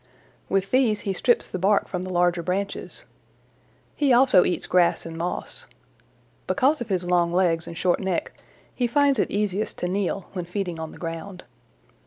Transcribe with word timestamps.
With 0.49 0.71
these 0.71 1.01
he 1.01 1.13
strips 1.13 1.47
the 1.47 1.59
bark 1.59 1.87
from 1.87 2.01
the 2.01 2.09
larger 2.11 2.41
branches. 2.41 3.05
He 3.95 4.11
also 4.11 4.43
eats 4.43 4.65
grass 4.65 5.05
and 5.05 5.15
moss. 5.15 5.67
Because 6.47 6.81
of 6.81 6.89
his 6.89 7.03
long 7.03 7.31
legs 7.31 7.67
and 7.67 7.77
short 7.77 7.99
neck 7.99 8.31
he 8.73 8.87
finds 8.87 9.19
it 9.19 9.29
easiest 9.29 9.77
to 9.77 9.87
kneel 9.87 10.25
when 10.33 10.45
feeding 10.45 10.79
on 10.79 10.91
the 10.91 10.97
ground. 10.97 11.43